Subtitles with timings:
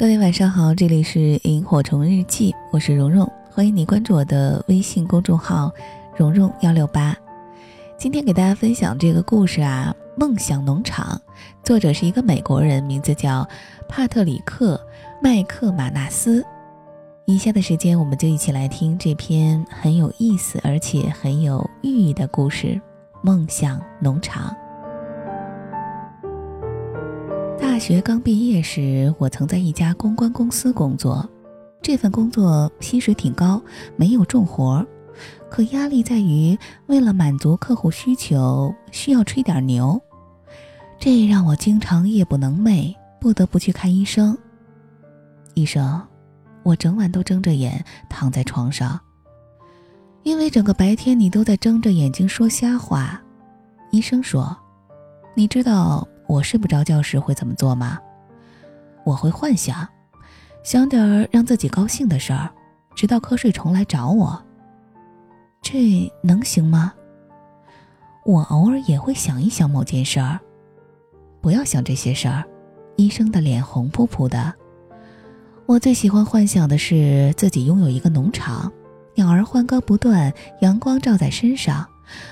[0.00, 5.70] 各位晚上好，这里是萤火虫日记，我是蓉蓉，欢迎你关注我的微信公众号
[6.16, 7.14] 蓉蓉幺六八。
[7.98, 11.20] 今天给大家分享这个故事啊，《梦想农场》，
[11.62, 13.46] 作者是一个美国人，名字叫
[13.90, 14.74] 帕特里克·
[15.22, 16.42] 麦克马纳斯。
[17.26, 22.68] 以下的时间，我们就一起来听这篇很有意思而且很有寓意的故事
[23.20, 24.50] 《梦想农场》。
[27.80, 31.26] 学刚毕业时，我曾在一家公关公司工作。
[31.80, 33.60] 这份工作薪水挺高，
[33.96, 34.86] 没有重活，
[35.48, 36.56] 可压力在于
[36.88, 39.98] 为了满足客户需求，需要吹点牛，
[40.98, 44.36] 这让我经常夜不能寐，不得不去看医生。
[45.54, 46.02] 医生，
[46.62, 49.00] 我整晚都睁着眼躺在床上，
[50.22, 53.18] 因为整个白天你都在睁着眼睛说瞎话。
[53.90, 54.54] 医生说
[55.34, 57.98] ：“你知道。”我睡不着觉时会怎么做吗？
[59.04, 59.86] 我会幻想，
[60.62, 62.48] 想点儿让自己高兴的事儿，
[62.94, 64.40] 直到瞌睡虫来找我。
[65.60, 66.92] 这能行吗？
[68.24, 70.38] 我偶尔也会想一想某件事儿。
[71.40, 72.44] 不要想这些事儿。
[72.96, 74.54] 医生的脸红扑扑的。
[75.66, 78.70] 我最喜欢幻想的是自己拥有一个农场，
[79.14, 81.88] 鸟儿欢歌不断，阳光照在身上，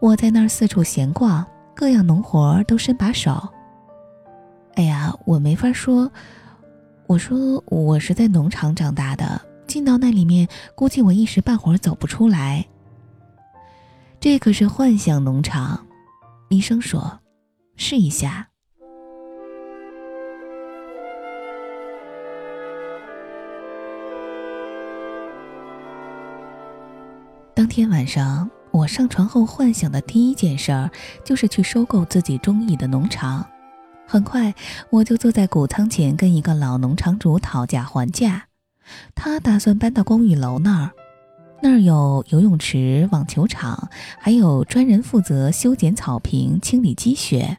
[0.00, 3.42] 我在那儿四处闲逛，各样农活都伸把手。
[4.80, 6.10] 哎呀，我没法说。
[7.06, 12.66] 我说我是在农场长大的，进到那里面，估计我一时半会儿走不出来。
[14.18, 15.86] 这可是幻想农场，
[16.48, 17.20] 医生说，
[17.76, 18.48] 试一下。
[27.54, 30.90] 当天晚上，我上床后幻想的第一件事儿，
[31.22, 33.46] 就是去收购自己中意的农场。
[34.10, 34.52] 很快，
[34.90, 38.46] 我就坐在谷仓前跟一个老农场主讨价还价。
[39.14, 40.90] 他打算搬到公寓楼那儿，
[41.62, 47.56] 那儿有游泳池、网球场，还有专人负责修剪草坪、清理积雪。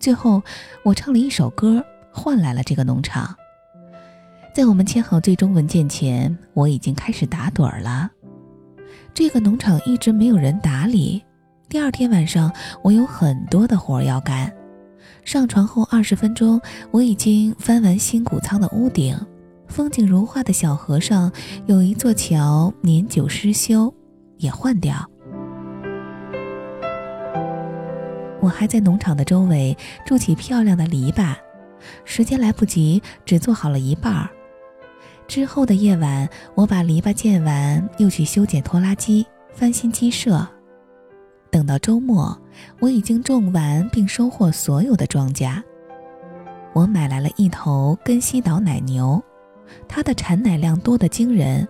[0.00, 0.42] 最后，
[0.82, 3.36] 我唱了一首歌，换来了这个农场。
[4.52, 8.10] 在我们签好最终文件前，我已经开始打盹儿了。
[9.14, 11.24] 这个农场一直没有人打理。
[11.68, 14.52] 第二天晚上，我有很多的活要干。
[15.26, 16.60] 上床后二十分钟，
[16.92, 19.18] 我已经翻完新谷仓的屋顶，
[19.66, 21.32] 风景如画的小河上
[21.66, 23.92] 有一座桥年久失修，
[24.36, 24.94] 也换掉。
[28.40, 29.76] 我还在农场的周围
[30.06, 31.34] 筑起漂亮的篱笆，
[32.04, 34.30] 时间来不及，只做好了一半儿。
[35.26, 40.46] 之后的夜晚，我把篱笆建完，又去修剪拖拉机，翻新鸡舍。
[41.50, 42.36] 等到周末，
[42.80, 45.62] 我已经种完并收获所有的庄稼。
[46.72, 49.22] 我买来了一头根西岛奶牛，
[49.88, 51.66] 它的产奶量多得惊人，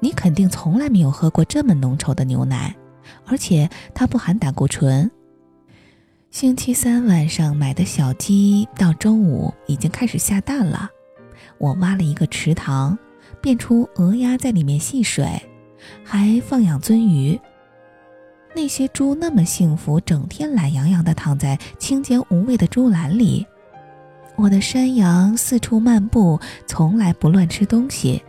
[0.00, 2.74] 你肯定从来没有喝过这么浓稠的牛奶，
[3.26, 5.10] 而且它不含胆固醇。
[6.30, 10.88] 星期三晚上买的小鸡，到周五已经开始下蛋了。
[11.58, 12.98] 我挖了一个池塘，
[13.40, 15.26] 变出鹅鸭在里面戏水，
[16.04, 17.38] 还放养鳟鱼。
[18.54, 23.46] 那些猪那么幸福，整天懒洋洋地躺在清洁无味的猪栏里。
[24.36, 28.22] 我的山羊四处漫步，从来不乱吃东西。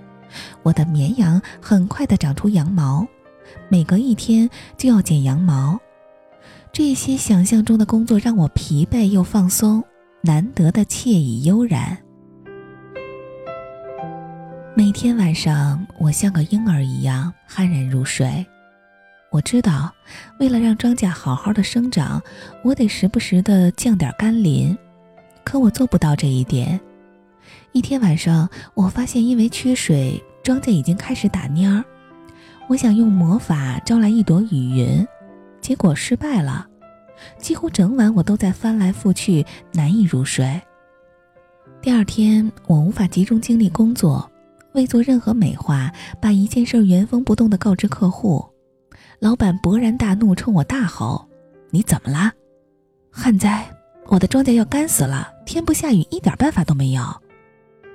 [0.64, 3.08] 我的绵羊很快地长出羊毛，
[3.70, 5.80] 每隔一天就要剪羊毛。
[6.72, 9.84] 这些想象中的工作让我疲惫又放松，
[10.22, 11.98] 难得的惬意悠然。
[14.76, 18.46] 每天晚上，我像个婴儿一样酣然入睡。
[19.34, 19.92] 我知道，
[20.40, 22.22] 为了让庄稼好好的生长，
[22.64, 24.78] 我得时不时的降点甘霖，
[25.44, 26.80] 可我做不到这一点。
[27.72, 31.84] 一天晚上，我发现因为缺水，庄稼已经开始打蔫儿。
[32.68, 35.08] 我想用魔法招来一朵雨云，
[35.60, 36.68] 结果失败了。
[37.40, 40.62] 几乎整晚我都在翻来覆去，难以入睡。
[41.82, 44.30] 第二天，我无法集中精力工作，
[44.74, 45.92] 未做任何美化，
[46.22, 48.48] 把一件事原封不动地告知客户。
[49.24, 51.26] 老板勃然大怒，冲我大吼
[51.72, 52.30] ：“你怎么啦？
[53.10, 53.64] 旱灾！
[54.08, 57.02] 我的庄稼要干死了，天不下雨，一点办法都没有。”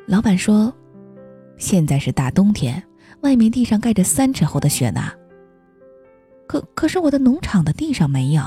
[0.09, 0.73] 老板说
[1.59, 2.83] ：“现在是大冬天，
[3.21, 5.03] 外面地上盖着三尺厚的雪呢。
[6.47, 8.43] 可可是我的农场的地上没有。”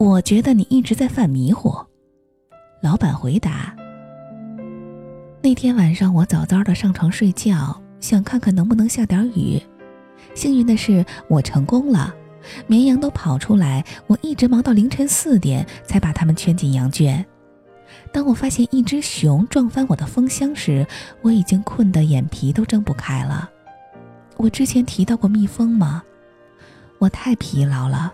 [0.00, 1.76] 我觉得你一直在犯迷糊。”
[2.80, 3.76] 老板回答。
[5.42, 9.62] 那天晚上，我早早的上床睡觉，想看看能不能下点雨。
[10.34, 12.14] 幸运的是，我成功了，
[12.66, 13.84] 绵羊都跑出来。
[14.06, 17.24] 我一直忙到凌晨四点，才把它们圈进羊圈。
[18.10, 20.86] 当我发现一只熊撞翻我的蜂箱时，
[21.20, 23.48] 我已经困得眼皮都睁不开了。
[24.36, 26.02] 我之前提到过蜜蜂吗？
[26.98, 28.12] 我太疲劳了，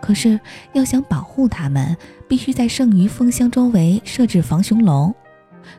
[0.00, 0.38] 可是
[0.72, 5.14] 要想保护它们，必须在剩余蜂箱周围设置防熊笼。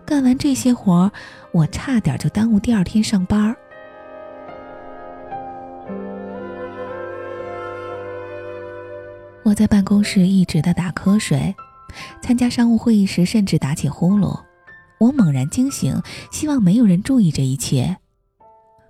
[0.05, 1.11] 干完这些活儿，
[1.51, 3.55] 我差点就耽误第二天上班。
[9.49, 11.55] 我在办公室一直的打瞌睡，
[12.21, 14.39] 参加商务会议时甚至打起呼噜。
[14.99, 15.99] 我猛然惊醒，
[16.31, 17.97] 希望没有人注意这一切。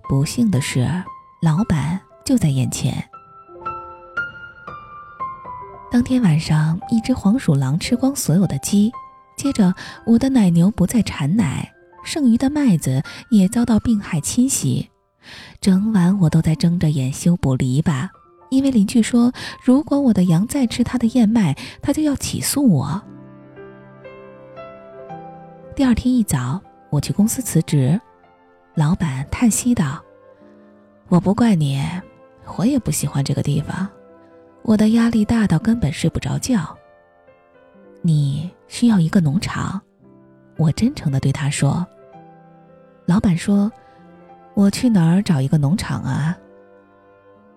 [0.06, 0.86] 不幸的是，
[1.40, 3.02] 老板就在眼前。
[5.90, 8.92] 当天晚上，一只黄鼠狼吃光所有的鸡，
[9.38, 9.74] 接着
[10.04, 11.72] 我的奶牛不再产奶，
[12.04, 14.90] 剩余的麦子也遭到病害侵袭。
[15.58, 18.10] 整晚我都在睁着眼修补篱笆。
[18.50, 19.32] 因为邻居说，
[19.62, 23.00] 如果我的羊再吃他的燕麦，他就要起诉我。
[25.74, 26.60] 第二天一早，
[26.90, 27.98] 我去公司辞职，
[28.74, 30.02] 老板叹息道
[31.08, 31.80] ：“我不怪你，
[32.56, 33.88] 我也不喜欢这个地方，
[34.62, 36.76] 我的压力大到根本睡不着觉。
[38.02, 39.80] 你需要一个农场，
[40.56, 41.86] 我真诚的对他说。
[43.06, 43.70] 老板说：
[44.54, 46.36] 我去哪儿找一个农场啊？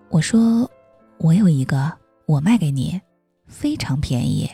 [0.08, 0.70] 我说。”
[1.18, 1.92] 我有一个，
[2.26, 3.00] 我卖给你，
[3.46, 4.50] 非常便宜。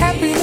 [0.00, 0.39] happy